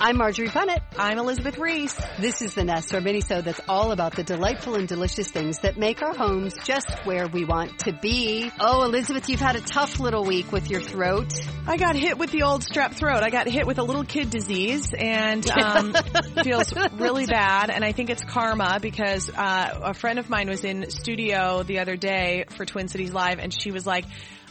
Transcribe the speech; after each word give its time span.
I'm 0.00 0.16
Marjorie 0.16 0.46
Punnett. 0.46 0.80
I'm 0.96 1.18
Elizabeth 1.18 1.58
Ries. 1.58 2.00
This 2.20 2.40
is 2.40 2.54
the 2.54 2.62
Nest, 2.62 2.94
our 2.94 3.00
mini-show 3.00 3.40
that's 3.40 3.60
all 3.68 3.90
about 3.90 4.14
the 4.14 4.22
delightful 4.22 4.76
and 4.76 4.86
delicious 4.86 5.28
things 5.28 5.58
that 5.60 5.76
make 5.76 6.02
our 6.02 6.14
homes 6.14 6.54
just 6.62 6.88
where 7.04 7.26
we 7.26 7.44
want 7.44 7.80
to 7.80 7.92
be. 7.92 8.48
Oh, 8.60 8.84
Elizabeth, 8.84 9.28
you've 9.28 9.40
had 9.40 9.56
a 9.56 9.60
tough 9.60 9.98
little 9.98 10.24
week 10.24 10.52
with 10.52 10.70
your 10.70 10.80
throat. 10.80 11.32
I 11.66 11.78
got 11.78 11.96
hit 11.96 12.16
with 12.16 12.30
the 12.30 12.44
old 12.44 12.62
strep 12.62 12.94
throat. 12.94 13.24
I 13.24 13.30
got 13.30 13.48
hit 13.48 13.66
with 13.66 13.78
a 13.78 13.82
little 13.82 14.04
kid 14.04 14.30
disease 14.30 14.94
and 14.96 15.44
um, 15.50 15.92
feels 16.44 16.72
really 16.92 17.26
bad. 17.26 17.70
And 17.70 17.84
I 17.84 17.90
think 17.90 18.08
it's 18.08 18.22
karma 18.22 18.78
because 18.80 19.28
uh, 19.30 19.80
a 19.82 19.94
friend 19.94 20.20
of 20.20 20.30
mine 20.30 20.48
was 20.48 20.62
in 20.62 20.90
studio 20.90 21.64
the 21.64 21.80
other 21.80 21.96
day 21.96 22.44
for 22.50 22.64
Twin 22.64 22.86
Cities 22.86 23.12
Live 23.12 23.40
and 23.40 23.52
she 23.52 23.72
was 23.72 23.84
like, 23.84 24.04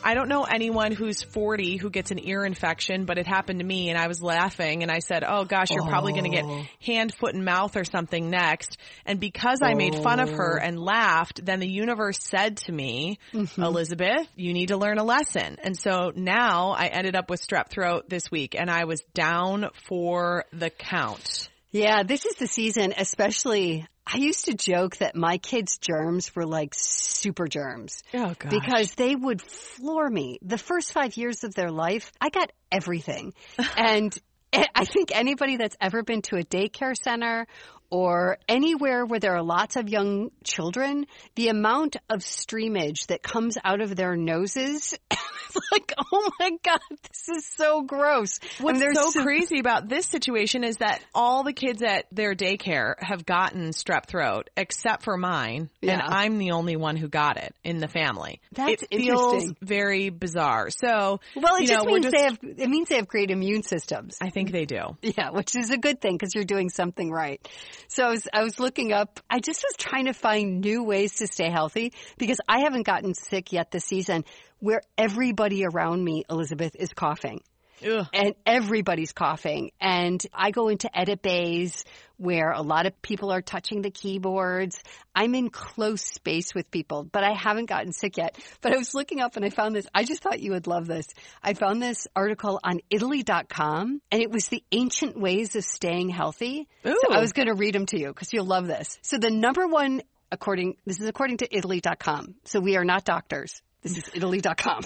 I 0.04 0.14
don't 0.14 0.30
know 0.30 0.44
anyone 0.44 0.92
who's 0.92 1.24
40 1.24 1.78
who 1.78 1.90
gets 1.90 2.12
an 2.12 2.20
ear 2.24 2.46
infection, 2.46 3.06
but 3.06 3.18
it 3.18 3.26
happened 3.26 3.60
to 3.60 3.66
me 3.66 3.90
and 3.90 3.98
I 3.98 4.08
was 4.08 4.22
laughing 4.22 4.84
and 4.84 4.92
I 4.92 5.00
said, 5.00 5.24
oh 5.28 5.37
gosh, 5.46 5.72
you're 5.72 5.84
oh. 5.84 5.88
probably 5.88 6.14
going 6.14 6.24
to 6.24 6.30
get 6.30 6.46
hand, 6.82 7.14
foot 7.14 7.36
and 7.36 7.46
mouth 7.46 7.76
or 7.76 7.84
something 7.84 8.30
next. 8.30 8.78
And 9.06 9.20
because 9.20 9.60
I 9.62 9.74
made 9.74 9.96
fun 9.96 10.20
of 10.20 10.30
her 10.32 10.58
and 10.58 10.80
laughed, 10.80 11.44
then 11.46 11.60
the 11.60 11.68
universe 11.68 12.20
said 12.20 12.58
to 12.58 12.72
me, 12.72 13.20
mm-hmm. 13.34 13.62
Elizabeth, 13.62 14.28
you 14.36 14.54
need 14.54 14.68
to 14.68 14.78
learn 14.78 14.98
a 14.98 15.04
lesson. 15.04 15.58
And 15.64 15.78
so 15.78 16.12
now 16.16 16.72
I 16.72 16.88
ended 16.88 17.16
up 17.16 17.30
with 17.30 17.46
strep 17.46 17.70
throat 17.70 18.10
this 18.10 18.32
week 18.32 18.56
and 18.58 18.70
I 18.70 18.86
was 18.86 19.02
down 19.14 19.70
for 19.88 20.46
the 20.52 20.70
count. 20.70 21.50
Yeah, 21.72 22.04
this 22.04 22.26
is 22.26 22.36
the 22.36 22.48
season, 22.48 22.94
especially 22.98 23.86
I 24.12 24.18
used 24.18 24.46
to 24.46 24.54
joke 24.54 24.98
that 24.98 25.16
my 25.16 25.38
kids' 25.38 25.78
germs 25.78 26.34
were 26.34 26.46
like 26.46 26.74
super 26.76 27.48
germs. 27.48 28.04
Oh. 28.14 28.34
Because 28.50 28.94
they 28.96 29.16
would 29.16 29.42
floor 29.42 30.10
me. 30.10 30.40
The 30.42 30.58
first 30.58 30.94
five 30.94 31.18
years 31.18 31.44
of 31.44 31.54
their 31.54 31.72
life, 31.72 32.12
I 32.22 32.30
got 32.30 32.52
everything. 32.72 33.34
and 33.78 34.18
I 34.76 34.86
think 34.86 35.16
anybody 35.16 35.58
that's 35.58 35.76
ever 35.80 36.04
been 36.04 36.22
to 36.24 36.38
a 36.38 36.44
daycare 36.44 36.96
center 36.96 37.48
or 37.90 38.38
anywhere 38.50 39.06
where 39.06 39.20
there 39.20 39.36
are 39.36 39.44
lots 39.44 39.76
of 39.76 39.88
young 39.88 40.30
children, 40.44 41.06
the 41.36 41.50
amount 41.50 41.96
of 42.10 42.20
streamage 42.20 43.08
that 43.08 43.24
comes 43.24 43.58
out 43.64 43.82
of 43.82 43.96
their 43.96 44.16
noses, 44.16 44.94
like, 45.72 45.94
oh 46.12 46.30
my 46.40 46.52
God, 46.64 46.80
this 46.90 47.30
is 47.38 47.46
so 47.46 47.82
gross. 47.82 48.40
What's 48.60 48.80
so, 48.80 49.10
so 49.12 49.24
crazy 49.24 49.60
about 49.60 49.88
this 49.88 50.06
situation 50.06 50.64
is 50.64 50.78
that 50.78 51.02
all 51.14 51.44
the 51.44 51.54
kids 51.54 51.82
at 51.82 52.06
their 52.12 52.36
daycare 52.36 52.96
have 53.00 53.26
gotten 53.26 53.70
strep 53.72 54.08
throat 54.08 54.50
except 54.56 55.04
for 55.04 55.18
mine. 55.18 55.70
Yeah. 55.82 55.94
And 55.94 56.02
I'm 56.02 56.38
the 56.38 56.52
only 56.52 56.76
one 56.76 56.96
who 56.96 57.08
got 57.08 57.38
it 57.38 57.54
in 57.64 57.80
the 57.80 57.88
family. 57.88 58.42
That's 58.52 58.84
it 58.90 58.98
feels 58.98 59.54
very 59.62 60.10
bizarre. 60.10 60.70
So, 60.70 61.20
well, 61.36 61.56
it 61.56 61.68
just 61.68 61.86
know, 61.86 61.92
means 61.92 62.06
just, 62.06 62.16
they 62.16 62.24
have, 62.24 62.40
it 62.42 62.70
means 62.70 62.90
they 62.90 62.96
have 62.96 63.08
great 63.08 63.32
immune 63.32 63.64
systems. 63.64 64.18
I 64.22 64.30
think 64.30 64.52
they 64.52 64.66
do. 64.66 64.98
Yeah, 65.02 65.32
which 65.32 65.56
is 65.56 65.72
a 65.72 65.78
good 65.78 66.02
thing 66.02 66.14
because 66.14 66.36
you're 66.36 66.44
doing 66.44 66.70
something 66.70 67.12
right. 67.12 67.46
So 67.88 68.06
I 68.06 68.10
was, 68.10 68.28
I 68.34 68.44
was 68.44 68.60
looking 68.60 68.92
up, 68.92 69.20
I 69.30 69.40
just 69.40 69.64
was 69.64 69.76
trying 69.78 70.06
to 70.06 70.14
find 70.14 70.62
new 70.62 70.84
ways 70.84 71.16
to 71.18 71.28
stay 71.28 71.50
healthy 71.50 71.94
because 72.18 72.40
I 72.48 72.60
haven't 72.60 72.86
gotten 72.86 73.14
sick 73.14 73.52
yet 73.52 73.72
this 73.72 73.86
season 73.86 74.26
where 74.60 74.82
everybody 74.98 75.66
around 75.66 76.04
me, 76.04 76.24
Elizabeth, 76.30 76.76
is 76.76 76.94
coughing. 76.94 77.42
Ugh. 77.86 78.08
And 78.14 78.36
everybody's 78.46 79.14
coughing. 79.14 79.72
And 79.80 80.24
I 80.34 80.52
go 80.52 80.70
into 80.70 80.96
edit 80.98 81.22
bays 81.22 81.86
where 82.18 82.52
a 82.52 82.62
lot 82.62 82.88
of 82.88 83.00
people 83.02 83.32
are 83.32 83.42
touching 83.42 83.82
the 83.82 83.92
keyboards. 83.92 84.82
I'm 85.14 85.36
in 85.36 85.50
close 85.50 86.02
space 86.02 86.56
with 86.56 86.72
people, 86.72 87.04
but 87.04 87.24
I 87.24 87.34
haven't 87.34 87.68
gotten 87.68 87.92
sick 87.92 88.18
yet. 88.18 88.36
But 88.62 88.74
I 88.74 88.78
was 88.78 88.96
looking 88.96 89.22
up 89.22 89.36
and 89.36 89.46
I 89.46 89.50
found 89.50 89.76
this. 89.76 89.86
I 89.94 90.04
just 90.04 90.24
thought 90.24 90.40
you 90.40 90.52
would 90.52 90.66
love 90.66 90.88
this. 90.88 91.08
I 91.44 91.54
found 91.54 91.82
this 91.82 92.08
article 92.16 92.60
on 92.64 92.80
Italy.com 92.90 94.02
and 94.12 94.22
it 94.22 94.32
was 94.32 94.48
the 94.48 94.64
ancient 94.72 95.20
ways 95.20 95.56
of 95.56 95.64
staying 95.64 96.10
healthy. 96.10 96.68
Ooh. 96.86 96.98
So 97.02 97.14
I 97.14 97.20
was 97.20 97.34
going 97.34 97.48
to 97.48 97.56
read 97.56 97.76
them 97.76 97.86
to 97.88 98.00
you 98.00 98.08
because 98.08 98.34
you'll 98.34 98.46
love 98.46 98.68
this. 98.68 98.98
So 99.04 99.20
the 99.20 99.30
number 99.30 99.68
one 99.68 100.02
according, 100.32 100.78
this 100.86 101.00
is 101.00 101.08
according 101.08 101.38
to 101.38 101.56
Italy.com. 101.56 102.36
So 102.46 102.60
we 102.60 102.76
are 102.76 102.86
not 102.86 103.06
doctors. 103.06 103.62
This 103.94 104.08
is 104.08 104.12
Italy.com. 104.14 104.84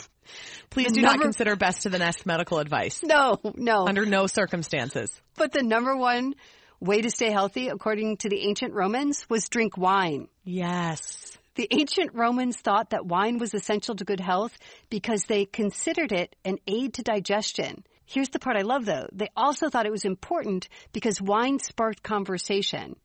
Please 0.69 0.87
the 0.87 0.93
do 0.93 1.01
number, 1.01 1.17
not 1.17 1.23
consider 1.23 1.55
best 1.55 1.83
to 1.83 1.89
the 1.89 1.99
nest 1.99 2.25
medical 2.25 2.59
advice. 2.59 3.01
No, 3.03 3.39
no. 3.55 3.87
Under 3.87 4.05
no 4.05 4.27
circumstances. 4.27 5.19
But 5.35 5.51
the 5.51 5.63
number 5.63 5.95
one 5.95 6.35
way 6.79 7.01
to 7.01 7.09
stay 7.09 7.31
healthy, 7.31 7.69
according 7.69 8.17
to 8.17 8.29
the 8.29 8.47
ancient 8.47 8.73
Romans, 8.73 9.25
was 9.29 9.49
drink 9.49 9.77
wine. 9.77 10.27
Yes. 10.43 11.37
The 11.55 11.67
ancient 11.71 12.11
Romans 12.13 12.57
thought 12.57 12.91
that 12.91 13.05
wine 13.05 13.37
was 13.37 13.53
essential 13.53 13.95
to 13.95 14.05
good 14.05 14.21
health 14.21 14.57
because 14.89 15.25
they 15.25 15.45
considered 15.45 16.11
it 16.11 16.35
an 16.45 16.57
aid 16.65 16.93
to 16.95 17.03
digestion. 17.03 17.83
Here's 18.05 18.29
the 18.29 18.39
part 18.39 18.57
I 18.57 18.61
love 18.61 18.85
though. 18.85 19.07
They 19.11 19.29
also 19.35 19.69
thought 19.69 19.85
it 19.85 19.91
was 19.91 20.05
important 20.05 20.69
because 20.91 21.21
wine 21.21 21.59
sparked 21.59 22.03
conversation 22.03 22.95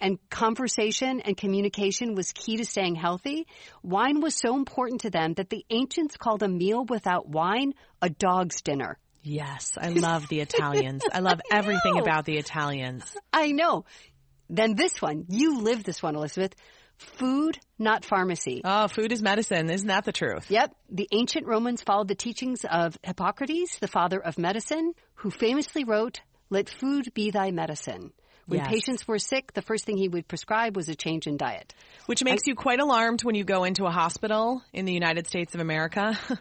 and 0.00 0.18
conversation 0.30 1.20
and 1.20 1.36
communication 1.36 2.14
was 2.14 2.32
key 2.32 2.56
to 2.56 2.64
staying 2.64 2.94
healthy, 2.94 3.46
wine 3.82 4.20
was 4.20 4.34
so 4.34 4.56
important 4.56 5.02
to 5.02 5.10
them 5.10 5.34
that 5.34 5.50
the 5.50 5.64
ancients 5.70 6.16
called 6.16 6.42
a 6.42 6.48
meal 6.48 6.84
without 6.84 7.28
wine 7.28 7.74
a 8.02 8.10
dog's 8.10 8.60
dinner. 8.62 8.98
Yes, 9.22 9.72
I 9.80 9.88
love 9.90 10.28
the 10.28 10.40
Italians. 10.40 11.02
I 11.10 11.20
love 11.20 11.40
everything 11.50 11.98
about 11.98 12.26
the 12.26 12.36
Italians. 12.36 13.16
I 13.32 13.52
know. 13.52 13.86
Then 14.50 14.74
this 14.74 15.00
one, 15.00 15.24
you 15.28 15.60
live 15.60 15.82
this 15.84 16.02
one, 16.02 16.14
Elizabeth. 16.14 16.54
Food, 16.96 17.58
not 17.78 18.04
pharmacy. 18.04 18.60
Oh, 18.64 18.86
food 18.86 19.10
is 19.10 19.20
medicine. 19.20 19.68
Isn't 19.68 19.88
that 19.88 20.04
the 20.04 20.12
truth? 20.12 20.50
Yep. 20.50 20.76
The 20.90 21.08
ancient 21.10 21.46
Romans 21.46 21.82
followed 21.82 22.08
the 22.08 22.14
teachings 22.14 22.64
of 22.70 22.96
Hippocrates, 23.02 23.78
the 23.78 23.88
father 23.88 24.20
of 24.20 24.38
medicine, 24.38 24.92
who 25.14 25.30
famously 25.30 25.84
wrote, 25.84 26.20
Let 26.50 26.68
food 26.68 27.12
be 27.12 27.30
thy 27.30 27.50
medicine. 27.50 28.12
When 28.46 28.60
yes. 28.60 28.68
patients 28.68 29.08
were 29.08 29.18
sick, 29.18 29.52
the 29.54 29.62
first 29.62 29.84
thing 29.84 29.96
he 29.96 30.08
would 30.08 30.28
prescribe 30.28 30.76
was 30.76 30.88
a 30.88 30.94
change 30.94 31.26
in 31.26 31.36
diet. 31.36 31.74
Which 32.06 32.22
makes 32.22 32.42
I, 32.46 32.50
you 32.50 32.54
quite 32.54 32.80
alarmed 32.80 33.24
when 33.24 33.34
you 33.34 33.44
go 33.44 33.64
into 33.64 33.86
a 33.86 33.90
hospital 33.90 34.62
in 34.72 34.84
the 34.84 34.92
United 34.92 35.26
States 35.26 35.54
of 35.54 35.60
America. 35.60 36.18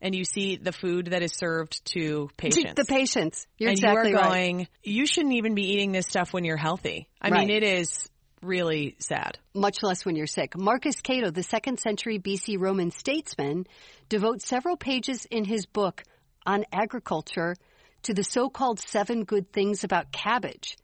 and 0.00 0.14
you 0.14 0.24
see 0.24 0.56
the 0.56 0.72
food 0.72 1.08
that 1.08 1.22
is 1.22 1.32
served 1.34 1.84
to 1.92 2.28
patients. 2.36 2.74
The 2.76 2.84
patients. 2.84 3.46
You're 3.58 3.70
and 3.70 3.78
exactly 3.78 4.10
you 4.10 4.16
are 4.16 4.22
going, 4.22 4.56
right. 4.58 4.68
you 4.82 5.06
shouldn't 5.06 5.34
even 5.34 5.54
be 5.54 5.72
eating 5.72 5.92
this 5.92 6.06
stuff 6.06 6.32
when 6.32 6.44
you're 6.44 6.56
healthy. 6.56 7.08
I 7.20 7.28
right. 7.28 7.46
mean, 7.46 7.50
it 7.50 7.62
is 7.62 8.08
really 8.42 8.96
sad. 8.98 9.38
Much 9.54 9.82
less 9.82 10.04
when 10.04 10.16
you're 10.16 10.26
sick. 10.26 10.56
Marcus 10.56 11.00
Cato, 11.00 11.30
the 11.30 11.42
second 11.42 11.80
century 11.80 12.18
BC 12.18 12.58
Roman 12.58 12.90
statesman, 12.90 13.66
devotes 14.08 14.46
several 14.46 14.76
pages 14.76 15.26
in 15.30 15.44
his 15.44 15.66
book 15.66 16.02
on 16.44 16.64
agriculture 16.72 17.56
to 18.04 18.14
the 18.14 18.22
so-called 18.22 18.78
seven 18.78 19.24
good 19.24 19.52
things 19.52 19.82
about 19.82 20.12
cabbage. 20.12 20.76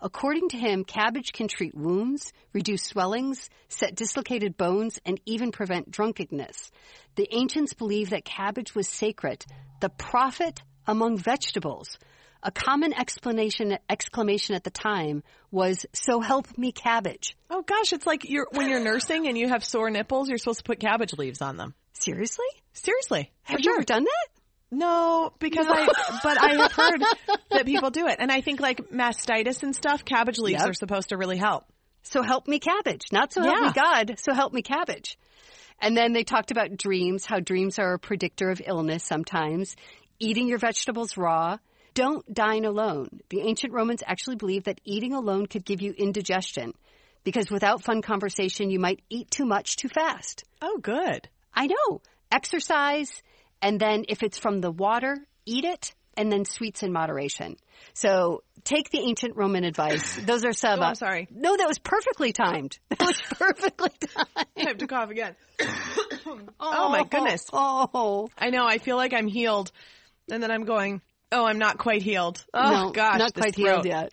According 0.00 0.50
to 0.50 0.56
him, 0.56 0.84
cabbage 0.84 1.32
can 1.32 1.48
treat 1.48 1.74
wounds, 1.74 2.32
reduce 2.52 2.84
swellings, 2.84 3.50
set 3.68 3.94
dislocated 3.94 4.56
bones, 4.56 5.00
and 5.04 5.20
even 5.26 5.50
prevent 5.50 5.90
drunkenness. 5.90 6.70
The 7.16 7.28
ancients 7.34 7.74
believed 7.74 8.12
that 8.12 8.24
cabbage 8.24 8.74
was 8.74 8.88
sacred, 8.88 9.44
the 9.80 9.88
prophet 9.88 10.62
among 10.86 11.18
vegetables. 11.18 11.98
A 12.40 12.52
common 12.52 12.92
explanation 12.92 13.76
exclamation 13.90 14.54
at 14.54 14.62
the 14.62 14.70
time 14.70 15.24
was 15.50 15.84
"So 15.92 16.20
help 16.20 16.56
me, 16.56 16.70
cabbage." 16.70 17.36
Oh 17.50 17.62
gosh, 17.62 17.92
it's 17.92 18.06
like 18.06 18.28
you're 18.28 18.46
when 18.52 18.70
you're 18.70 18.78
nursing 18.78 19.26
and 19.26 19.36
you 19.36 19.48
have 19.48 19.64
sore 19.64 19.90
nipples, 19.90 20.28
you're 20.28 20.38
supposed 20.38 20.60
to 20.60 20.64
put 20.64 20.78
cabbage 20.78 21.14
leaves 21.14 21.42
on 21.42 21.56
them. 21.56 21.74
Seriously? 21.92 22.46
Seriously? 22.72 23.32
Have 23.42 23.58
you 23.60 23.72
ever 23.74 23.82
done 23.82 24.04
that? 24.04 24.37
No, 24.70 25.32
because 25.38 25.66
no. 25.66 25.72
I, 25.72 25.88
but 26.22 26.42
I 26.42 26.54
have 26.56 26.72
heard 26.72 27.02
that 27.50 27.64
people 27.64 27.90
do 27.90 28.06
it. 28.06 28.16
And 28.18 28.30
I 28.30 28.42
think 28.42 28.60
like 28.60 28.90
mastitis 28.90 29.62
and 29.62 29.74
stuff, 29.74 30.04
cabbage 30.04 30.38
leaves 30.38 30.60
yep. 30.60 30.68
are 30.68 30.74
supposed 30.74 31.08
to 31.08 31.16
really 31.16 31.38
help. 31.38 31.64
So 32.02 32.22
help 32.22 32.46
me 32.46 32.58
cabbage, 32.58 33.06
not 33.12 33.32
so 33.32 33.42
help 33.42 33.58
yeah. 33.58 33.66
me 33.66 33.72
God, 33.74 34.18
so 34.18 34.34
help 34.34 34.52
me 34.52 34.62
cabbage. 34.62 35.18
And 35.80 35.96
then 35.96 36.12
they 36.12 36.24
talked 36.24 36.50
about 36.50 36.76
dreams, 36.76 37.24
how 37.24 37.40
dreams 37.40 37.78
are 37.78 37.94
a 37.94 37.98
predictor 37.98 38.50
of 38.50 38.60
illness 38.64 39.04
sometimes. 39.04 39.76
Eating 40.18 40.48
your 40.48 40.58
vegetables 40.58 41.16
raw. 41.16 41.58
Don't 41.94 42.32
dine 42.32 42.64
alone. 42.64 43.20
The 43.28 43.40
ancient 43.40 43.72
Romans 43.72 44.02
actually 44.06 44.36
believed 44.36 44.66
that 44.66 44.80
eating 44.84 45.14
alone 45.14 45.46
could 45.46 45.64
give 45.64 45.80
you 45.80 45.92
indigestion. 45.92 46.72
because 47.24 47.50
without 47.50 47.82
fun 47.82 48.00
conversation, 48.00 48.70
you 48.70 48.78
might 48.78 49.02
eat 49.10 49.30
too 49.30 49.44
much 49.44 49.76
too 49.76 49.88
fast. 49.88 50.44
Oh, 50.62 50.78
good. 50.78 51.28
I 51.52 51.66
know. 51.66 52.00
Exercise, 52.32 53.22
and 53.62 53.80
then 53.80 54.04
if 54.08 54.22
it's 54.22 54.38
from 54.38 54.60
the 54.60 54.70
water, 54.70 55.18
eat 55.46 55.64
it, 55.64 55.94
and 56.16 56.32
then 56.32 56.44
sweets 56.44 56.82
in 56.82 56.92
moderation. 56.92 57.56
So 57.94 58.42
take 58.64 58.90
the 58.90 58.98
ancient 58.98 59.36
Roman 59.36 59.64
advice. 59.64 60.16
Those 60.26 60.44
are 60.44 60.52
some. 60.52 60.80
Oh, 60.80 60.82
I'm 60.82 60.94
sorry. 60.96 61.28
No, 61.30 61.56
that 61.56 61.66
was 61.66 61.78
perfectly 61.78 62.32
timed. 62.32 62.78
That 62.90 63.00
was 63.00 63.20
perfectly 63.38 63.90
timed. 64.00 64.28
I 64.36 64.62
have 64.66 64.78
to 64.78 64.86
cough 64.86 65.10
again. 65.10 65.36
oh 66.60 66.88
my 66.88 67.04
goodness. 67.04 67.44
Oh, 67.52 67.88
oh, 67.94 67.98
oh, 67.98 68.28
I 68.36 68.50
know. 68.50 68.66
I 68.66 68.78
feel 68.78 68.96
like 68.96 69.14
I'm 69.14 69.28
healed, 69.28 69.70
and 70.30 70.42
then 70.42 70.50
I'm 70.50 70.64
going. 70.64 71.00
Oh, 71.30 71.44
I'm 71.44 71.58
not 71.58 71.78
quite 71.78 72.02
healed. 72.02 72.44
Oh 72.52 72.70
no, 72.70 72.90
gosh, 72.90 73.18
not 73.18 73.34
quite 73.34 73.54
throat. 73.54 73.84
healed 73.84 73.86
yet. 73.86 74.12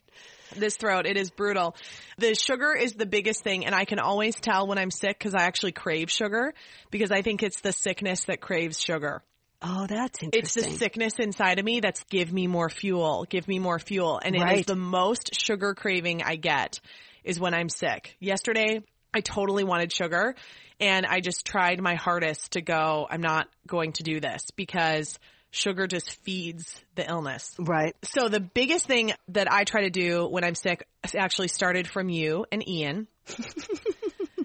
This 0.56 0.77
throat, 0.77 1.06
it 1.06 1.18
is 1.18 1.31
brutal. 1.31 1.75
The 2.18 2.36
sugar 2.36 2.75
is 2.75 2.94
the 2.94 3.06
biggest 3.06 3.44
thing, 3.44 3.65
and 3.65 3.74
I 3.74 3.86
can 3.86 4.00
always 4.00 4.36
tell 4.36 4.68
when 4.68 4.77
I'm 4.77 4.92
sick 4.92 5.18
because 5.18 5.33
I 5.33 5.44
actually 5.44 5.71
crave 5.71 6.12
sugar 6.12 6.53
because 6.92 7.12
I 7.12 7.21
think 7.21 7.42
it's 7.44 7.62
the 7.62 7.74
sickness 7.74 8.25
that 8.25 8.42
craves 8.42 8.80
sugar. 8.80 9.24
Oh, 9.62 9.88
that's 9.88 10.22
interesting. 10.22 10.63
It's 10.63 10.74
the 10.74 10.78
sickness 10.78 11.13
inside 11.19 11.60
of 11.60 11.66
me 11.66 11.80
that's 11.80 12.04
give 12.06 12.31
me 12.31 12.48
more 12.48 12.69
fuel, 12.69 13.25
give 13.30 13.48
me 13.48 13.60
more 13.60 13.80
fuel. 13.80 14.19
And 14.24 14.36
it 14.36 14.40
is 14.40 14.44
Right. 14.44 14.68
the 14.68 14.75
most 14.75 15.34
sugar 15.34 15.74
craving 15.74 16.22
I 16.24 16.36
get 16.36 16.80
is 17.24 17.40
when 17.40 17.54
I'm 17.54 17.69
sick. 17.69 18.16
Yesterday, 18.19 18.81
I 19.13 19.22
totally 19.22 19.63
wanted 19.63 19.92
sugar 19.92 20.36
and 20.80 21.06
I 21.06 21.22
just 21.22 21.46
tried 21.46 21.81
my 21.81 21.96
hardest 21.96 22.52
to 22.52 22.62
go, 22.62 23.07
I'm 23.10 23.22
not 23.22 23.48
going 23.66 23.94
to 23.94 24.04
do 24.04 24.19
this 24.19 24.52
because 24.56 25.18
sugar 25.52 25.88
just 25.88 26.22
feeds 26.24 26.84
the 26.96 27.10
illness. 27.10 27.56
right. 27.57 27.96
So 28.04 28.28
the 28.28 28.42
biggest 28.42 28.86
thing 28.88 29.13
that 29.30 29.50
I 29.52 29.63
try 29.63 29.84
to 29.84 29.90
do 29.90 30.28
when 30.28 30.44
I'm 30.44 30.56
sick 30.56 30.86
actually 31.16 31.48
started 31.48 31.88
from 31.88 32.10
you 32.10 32.46
and 32.52 32.68
Ian. 32.68 33.07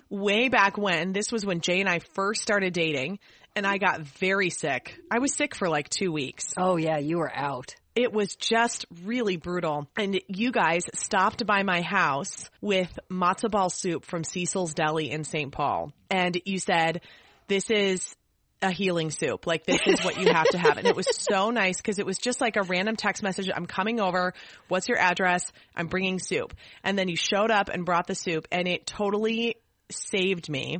Way 0.08 0.48
back 0.48 0.76
when, 0.76 1.12
this 1.12 1.30
was 1.30 1.46
when 1.46 1.60
Jay 1.60 1.78
and 1.80 1.88
I 1.88 2.00
first 2.14 2.42
started 2.42 2.72
dating 2.72 3.20
and 3.56 3.66
I 3.66 3.78
got 3.78 4.00
very 4.02 4.50
sick. 4.50 4.98
I 5.10 5.18
was 5.18 5.34
sick 5.34 5.54
for 5.54 5.68
like 5.68 5.88
two 5.88 6.12
weeks. 6.12 6.54
Oh 6.58 6.76
yeah, 6.76 6.98
you 6.98 7.18
were 7.18 7.32
out. 7.34 7.74
It 7.94 8.12
was 8.12 8.36
just 8.36 8.86
really 9.04 9.36
brutal. 9.36 9.88
And 9.96 10.20
you 10.28 10.52
guys 10.52 10.84
stopped 10.94 11.44
by 11.44 11.64
my 11.64 11.80
house 11.80 12.48
with 12.60 12.98
matzo 13.10 13.50
ball 13.50 13.68
soup 13.68 14.04
from 14.04 14.22
Cecil's 14.22 14.74
Deli 14.74 15.10
in 15.10 15.24
St. 15.24 15.50
Paul. 15.50 15.92
And 16.08 16.40
you 16.44 16.60
said, 16.60 17.00
this 17.48 17.68
is 17.68 18.14
a 18.62 18.70
healing 18.70 19.10
soup. 19.10 19.46
Like 19.46 19.66
this 19.66 19.80
is 19.86 20.04
what 20.04 20.18
you 20.18 20.32
have 20.32 20.48
to 20.50 20.58
have. 20.58 20.76
And 20.78 20.86
it 20.86 20.94
was 20.94 21.08
so 21.30 21.50
nice 21.50 21.78
because 21.78 21.98
it 21.98 22.06
was 22.06 22.18
just 22.18 22.40
like 22.40 22.56
a 22.56 22.62
random 22.62 22.96
text 22.96 23.22
message. 23.22 23.50
I'm 23.54 23.66
coming 23.66 24.00
over. 24.00 24.34
What's 24.68 24.88
your 24.88 24.98
address? 24.98 25.50
I'm 25.74 25.88
bringing 25.88 26.18
soup. 26.18 26.54
And 26.84 26.98
then 26.98 27.08
you 27.08 27.16
showed 27.16 27.50
up 27.50 27.68
and 27.68 27.84
brought 27.84 28.06
the 28.06 28.14
soup 28.14 28.46
and 28.52 28.68
it 28.68 28.86
totally 28.86 29.56
saved 29.90 30.48
me. 30.48 30.78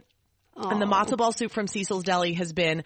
And 0.57 0.81
the 0.81 0.87
matzo 0.87 1.17
ball 1.17 1.33
soup 1.33 1.53
from 1.53 1.67
Cecil's 1.67 2.05
Deli 2.05 2.35
has 2.35 2.53
been 2.53 2.85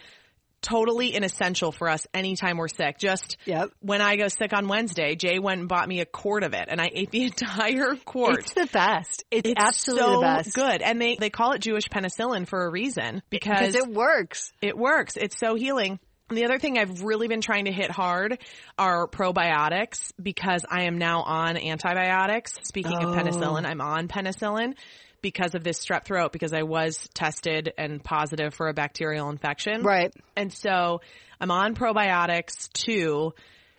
totally 0.62 1.14
an 1.14 1.24
essential 1.24 1.72
for 1.72 1.88
us 1.90 2.06
anytime 2.14 2.56
we're 2.56 2.68
sick. 2.68 2.96
Just 2.98 3.36
Yep. 3.44 3.70
when 3.80 4.00
I 4.00 4.16
go 4.16 4.28
sick 4.28 4.52
on 4.54 4.66
Wednesday, 4.66 5.14
Jay 5.14 5.38
went 5.38 5.60
and 5.60 5.68
bought 5.68 5.86
me 5.88 6.00
a 6.00 6.06
quart 6.06 6.42
of 6.42 6.54
it 6.54 6.66
and 6.68 6.80
I 6.80 6.88
ate 6.92 7.10
the 7.10 7.22
entire 7.24 7.96
quart. 8.04 8.38
It's 8.40 8.54
the 8.54 8.66
best. 8.72 9.24
It's, 9.30 9.50
It's 9.50 9.60
absolutely 9.62 10.04
so 10.14 10.20
the 10.20 10.26
best. 10.26 10.54
good. 10.54 10.80
And 10.82 11.00
they, 11.00 11.16
they 11.16 11.28
call 11.30 11.52
it 11.52 11.60
Jewish 11.60 11.84
penicillin 11.90 12.46
for 12.48 12.64
a 12.64 12.70
reason 12.70 13.22
because 13.28 13.58
Because 13.58 13.74
it 13.74 13.88
works. 13.88 14.52
it 14.62 14.76
works. 14.76 15.16
It's 15.18 15.38
so 15.38 15.54
healing. 15.54 15.98
And 16.30 16.38
the 16.38 16.46
other 16.46 16.58
thing 16.58 16.78
I've 16.78 17.02
really 17.02 17.28
been 17.28 17.42
trying 17.42 17.66
to 17.66 17.72
hit 17.72 17.90
hard 17.90 18.38
are 18.78 19.06
probiotics 19.06 20.12
because 20.22 20.64
I 20.70 20.84
am 20.84 20.96
now 20.96 21.20
on 21.22 21.58
antibiotics. 21.58 22.54
Speaking 22.62 22.96
of 23.04 23.14
penicillin, 23.14 23.64
oh. 23.66 23.68
I'm 23.68 23.82
on 23.82 24.08
penicillin 24.08 24.74
because 25.24 25.54
of 25.54 25.64
this 25.64 25.82
strep 25.82 26.04
throat 26.04 26.32
because 26.32 26.52
I 26.52 26.64
was 26.64 27.08
tested 27.14 27.72
and 27.78 28.04
positive 28.04 28.52
for 28.52 28.68
a 28.68 28.74
bacterial 28.74 29.30
infection. 29.30 29.82
Right. 29.82 30.12
And 30.36 30.52
so 30.52 31.00
I'm 31.40 31.50
on 31.50 31.74
probiotics 31.74 32.70
too 32.74 33.32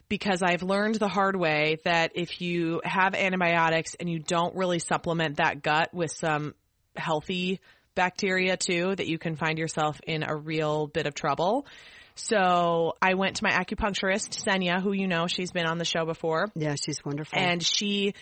because 0.10 0.42
I've 0.42 0.64
learned 0.64 0.96
the 0.96 1.08
hard 1.08 1.36
way 1.36 1.78
that 1.86 2.14
if 2.16 2.42
you 2.42 2.82
have 2.84 3.14
antibiotics 3.14 3.96
and 4.00 4.10
you 4.10 4.18
don't 4.18 4.56
really 4.56 4.80
supplement 4.80 5.38
that 5.38 5.62
gut 5.62 5.94
with 5.94 6.12
some 6.12 6.56
healthy 6.96 7.60
bacteria 7.94 8.58
too, 8.58 8.96
that 8.96 9.06
you 9.06 9.20
can 9.20 9.36
find 9.36 9.60
yourself 9.60 10.02
in 10.08 10.24
a 10.28 10.36
real 10.36 10.88
bit 10.88 11.06
of 11.06 11.14
trouble. 11.14 11.68
So 12.16 12.94
I 13.04 13.14
went 13.14 13.36
to 13.36 13.44
my 13.44 13.52
acupuncturist, 13.52 14.44
Senya, 14.44 14.82
who 14.82 14.94
you 14.94 15.08
know, 15.08 15.28
she's 15.28 15.52
been 15.52 15.68
on 15.68 15.78
the 15.78 15.86
show 15.86 16.06
before 16.06 16.48
Yeah, 16.56 16.74
she's 16.84 17.06
wonderful. 17.06 17.38
and 17.38 17.62
she 17.64 18.16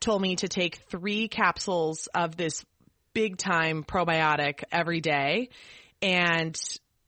told 0.00 0.22
me 0.22 0.36
to 0.36 0.48
take 0.48 0.76
three 0.90 1.28
capsules 1.28 2.08
of 2.14 2.36
this 2.36 2.64
big 3.12 3.36
time 3.36 3.84
probiotic 3.84 4.62
every 4.70 5.00
day. 5.00 5.48
And 6.00 6.56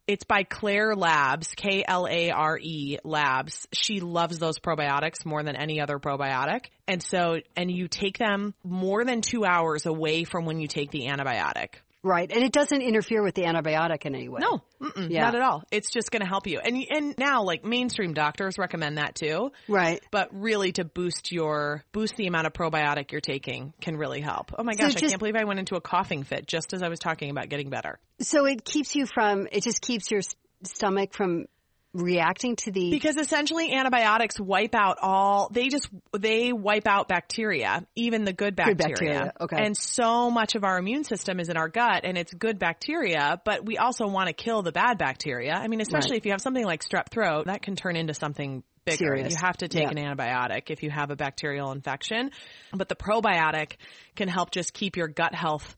it's 0.06 0.24
by 0.24 0.42
Klaire 0.42 0.96
Labs, 0.96 1.54
K 1.54 1.84
L 1.86 2.08
A 2.10 2.30
R 2.30 2.58
E 2.60 2.98
Labs. 3.04 3.68
She 3.72 4.00
loves 4.00 4.38
those 4.38 4.58
probiotics 4.58 5.24
more 5.24 5.42
than 5.42 5.54
any 5.54 5.80
other 5.80 5.98
probiotic. 5.98 6.66
And 6.88 7.00
so, 7.00 7.38
and 7.56 7.70
you 7.70 7.86
take 7.86 8.18
them 8.18 8.54
more 8.64 9.04
than 9.04 9.20
two 9.20 9.44
hours 9.44 9.86
away 9.86 10.24
from 10.24 10.46
when 10.46 10.58
you 10.60 10.66
take 10.66 10.90
the 10.90 11.06
antibiotic. 11.06 11.74
Right. 12.02 12.30
And 12.30 12.42
it 12.44 12.52
doesn't 12.52 12.80
interfere 12.82 13.22
with 13.22 13.34
the 13.34 13.42
antibiotic 13.42 14.06
in 14.06 14.14
any 14.14 14.28
way. 14.28 14.40
No, 14.42 14.62
Yeah. 14.96 15.22
not 15.24 15.34
at 15.34 15.42
all. 15.42 15.62
It's 15.70 15.90
just 15.90 16.10
going 16.10 16.22
to 16.22 16.28
help 16.28 16.46
you. 16.46 16.58
And 16.60 16.84
and 16.90 17.14
now, 17.18 17.42
like 17.42 17.64
mainstream 17.64 18.14
doctors 18.14 18.56
recommend 18.58 18.98
that 18.98 19.14
too. 19.14 19.52
Right. 19.68 20.00
but 20.10 20.28
really 20.32 20.72
to 20.72 20.84
boost 20.84 21.32
your 21.32 21.84
boost 21.92 22.16
the 22.16 22.26
amount 22.26 22.46
of 22.46 22.52
probiotic 22.52 23.12
you're 23.12 23.20
taking 23.20 23.72
can 23.80 23.96
really 23.96 24.20
help. 24.20 24.52
Oh 24.58 24.62
my 24.64 24.72
So 24.72 24.78
gosh, 24.78 24.96
I 24.96 25.00
can't 25.00 25.18
believe 25.18 25.36
I 25.36 25.44
went 25.44 25.58
into 25.60 25.76
a 25.76 25.80
coughing 25.80 26.22
fit 26.24 26.46
just 26.46 26.72
as 26.72 26.82
I 26.82 26.88
was 26.88 26.98
talking 26.98 27.30
about 27.30 27.48
getting 27.48 27.70
better. 27.70 27.98
So 28.20 28.46
it 28.46 28.64
keeps 28.64 28.94
you 28.94 29.06
from, 29.06 29.46
it 29.52 29.62
just 29.62 29.80
keeps 29.80 30.10
your 30.10 30.20
stomach 30.64 31.14
from 31.14 31.46
reacting 31.92 32.54
to 32.56 32.70
the, 32.70 32.90
Because 32.90 33.16
essentially 33.16 33.72
antibiotics 33.72 34.38
wipe 34.38 34.74
out 34.74 34.98
all 35.02 35.48
they 35.52 35.68
just 35.68 35.88
they 36.16 36.52
wipe 36.52 36.86
out 36.86 37.08
bacteria, 37.08 37.84
even 37.96 38.24
the 38.24 38.32
good 38.32 38.56
Good 38.56 38.76
bacteria. 38.78 39.12
bacteria, 39.12 39.32
okay. 39.40 39.64
And 39.64 39.76
so 39.76 40.30
much 40.30 40.54
of 40.54 40.62
our 40.64 40.78
immune 40.78 41.04
system 41.04 41.40
is 41.40 41.48
in 41.48 41.56
our 41.56 41.68
gut 41.68 42.02
and 42.04 42.16
it's 42.16 42.32
good 42.32 42.58
bacteria, 42.58 43.40
but 43.44 43.64
we 43.66 43.76
also 43.78 44.06
want 44.06 44.28
to 44.28 44.32
kill 44.32 44.62
the 44.62 44.72
bad 44.72 44.98
bacteria. 44.98 45.52
I 45.52 45.66
mean, 45.68 45.80
especially 45.80 46.12
Right. 46.12 46.18
if 46.18 46.26
you 46.26 46.32
have 46.32 46.40
something 46.40 46.64
like 46.64 46.82
strep 46.84 47.10
throat, 47.10 47.46
that 47.46 47.62
can 47.62 47.74
turn 47.76 47.96
into 47.96 48.14
something 48.14 48.62
bigger. 48.84 48.96
Serious. 48.96 49.32
You 49.32 49.38
have 49.44 49.56
to 49.58 49.68
take 49.68 49.82
Yeah. 49.82 49.90
an 49.90 49.96
antibiotic 50.16 50.70
if 50.70 50.82
you 50.82 50.90
have 50.90 51.10
a 51.10 51.16
bacterial 51.16 51.72
infection. 51.72 52.30
But 52.72 52.88
the 52.88 52.96
probiotic 52.96 53.72
can 54.14 54.28
help 54.28 54.52
just 54.52 54.72
keep 54.72 54.96
your 54.96 55.08
gut 55.08 55.34
health 55.34 55.76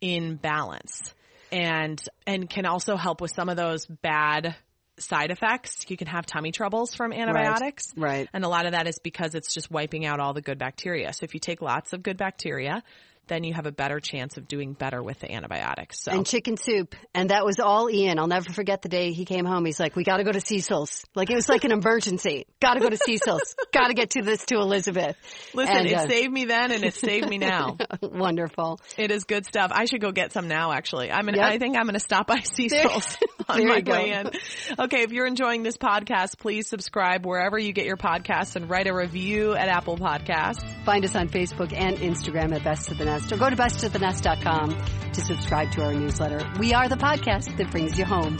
in 0.00 0.36
balance 0.36 1.14
and 1.52 2.00
and 2.26 2.48
can 2.48 2.64
also 2.64 2.96
help 2.96 3.20
with 3.20 3.30
some 3.32 3.48
of 3.50 3.56
those 3.56 3.84
bad 3.86 4.56
side 5.00 5.30
effects. 5.30 5.84
You 5.88 5.96
can 5.96 6.06
have 6.06 6.26
tummy 6.26 6.52
troubles 6.52 6.94
from 6.94 7.12
antibiotics. 7.12 7.92
Right. 7.96 8.28
And 8.32 8.44
a 8.44 8.48
lot 8.48 8.66
of 8.66 8.72
that 8.72 8.86
is 8.86 8.98
because 8.98 9.34
it's 9.34 9.52
just 9.52 9.70
wiping 9.70 10.04
out 10.04 10.20
all 10.20 10.32
the 10.32 10.42
good 10.42 10.58
bacteria. 10.58 11.12
So 11.12 11.24
if 11.24 11.34
you 11.34 11.40
take 11.40 11.62
lots 11.62 11.92
of 11.92 12.02
good 12.02 12.16
bacteria, 12.16 12.82
then 13.30 13.44
you 13.44 13.54
have 13.54 13.64
a 13.64 13.72
better 13.72 14.00
chance 14.00 14.36
of 14.36 14.46
doing 14.46 14.74
better 14.74 15.02
with 15.02 15.20
the 15.20 15.32
antibiotics. 15.32 16.02
So 16.02 16.12
and 16.12 16.26
chicken 16.26 16.58
soup. 16.58 16.94
And 17.14 17.30
that 17.30 17.46
was 17.46 17.58
all 17.58 17.88
Ian. 17.90 18.18
I'll 18.18 18.26
never 18.26 18.52
forget 18.52 18.82
the 18.82 18.90
day 18.90 19.12
he 19.12 19.24
came 19.24 19.46
home. 19.46 19.64
He's 19.64 19.80
like, 19.80 19.96
we 19.96 20.04
got 20.04 20.18
to 20.18 20.24
go 20.24 20.32
to 20.32 20.40
Cecil's. 20.40 21.04
Like 21.14 21.30
it 21.30 21.36
was 21.36 21.48
like 21.48 21.64
an 21.64 21.72
emergency. 21.72 22.46
got 22.60 22.74
to 22.74 22.80
go 22.80 22.90
to 22.90 22.98
Cecil's. 22.98 23.54
got 23.72 23.88
to 23.88 23.94
get 23.94 24.10
to 24.10 24.22
this 24.22 24.44
to 24.46 24.56
Elizabeth. 24.56 25.16
listen, 25.54 25.76
And, 25.76 25.86
it 25.86 25.94
uh, 25.94 26.08
saved 26.08 26.32
me 26.32 26.44
then 26.44 26.72
and 26.72 26.84
it 26.84 26.94
saved 26.94 27.28
me 27.28 27.38
now. 27.38 27.78
Wonderful. 28.02 28.80
It 28.98 29.10
is 29.10 29.24
good 29.24 29.46
stuff. 29.46 29.70
I 29.72 29.86
should 29.86 30.00
go 30.00 30.12
get 30.12 30.32
some 30.32 30.48
now. 30.48 30.72
Actually, 30.72 31.10
I'm. 31.10 31.24
Gonna, 31.24 31.38
Yep. 31.40 31.46
I 31.46 31.58
think 31.58 31.76
I'm 31.76 31.84
going 31.84 31.94
to 31.94 32.00
stop 32.00 32.26
by 32.26 32.40
Cecil's 32.40 33.16
on 33.48 33.66
my 33.66 33.82
way 33.86 34.10
in. 34.10 34.30
Okay, 34.78 35.02
if 35.02 35.12
you're 35.12 35.26
enjoying 35.26 35.62
this 35.62 35.76
podcast, 35.76 36.38
please 36.38 36.68
subscribe 36.68 37.24
wherever 37.24 37.58
you 37.58 37.72
get 37.72 37.86
your 37.86 37.96
podcasts 37.96 38.56
and 38.56 38.68
write 38.68 38.88
a 38.88 38.94
review 38.94 39.54
at 39.54 39.68
Apple 39.68 39.96
Podcasts. 39.96 40.62
Find 40.84 41.04
us 41.04 41.14
on 41.14 41.28
Facebook 41.28 41.72
and 41.72 41.96
Instagram 41.98 42.54
at 42.54 42.64
Best 42.64 42.90
of 42.90 42.98
the 42.98 43.04
Nest 43.04 43.19
or 43.32 43.36
go 43.36 43.50
to 43.50 43.56
bestofthenest.com 43.56 45.12
to 45.12 45.20
subscribe 45.20 45.72
to 45.72 45.82
our 45.82 45.94
newsletter. 45.94 46.40
We 46.58 46.72
are 46.74 46.88
the 46.88 46.96
podcast 46.96 47.56
that 47.56 47.70
brings 47.70 47.98
you 47.98 48.04
home. 48.04 48.38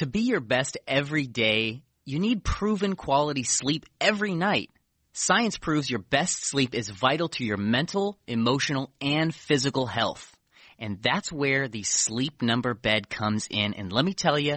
To 0.00 0.06
be 0.06 0.20
your 0.20 0.40
best 0.40 0.78
every 0.88 1.26
day, 1.26 1.82
you 2.06 2.20
need 2.20 2.42
proven 2.42 2.96
quality 2.96 3.42
sleep 3.42 3.84
every 4.00 4.34
night. 4.34 4.70
Science 5.12 5.58
proves 5.58 5.90
your 5.90 5.98
best 5.98 6.48
sleep 6.48 6.74
is 6.74 6.88
vital 6.88 7.28
to 7.28 7.44
your 7.44 7.58
mental, 7.58 8.18
emotional, 8.26 8.90
and 9.02 9.34
physical 9.34 9.84
health. 9.84 10.34
And 10.78 11.02
that's 11.02 11.30
where 11.30 11.68
the 11.68 11.82
sleep 11.82 12.40
number 12.40 12.72
bed 12.72 13.10
comes 13.10 13.46
in. 13.50 13.74
And 13.74 13.92
let 13.92 14.04
me 14.04 14.14
tell 14.14 14.38
you, 14.38 14.56